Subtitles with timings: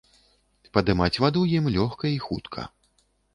[0.77, 2.67] Падымаць ваду ім лёгка і хутка.